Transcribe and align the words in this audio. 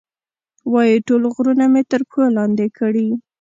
وایي، 0.73 0.97
ټول 1.07 1.23
غرونه 1.33 1.65
مې 1.73 1.81
تر 1.91 2.01
پښو 2.09 2.23
لاندې 2.37 2.67
کړي. 2.77 3.07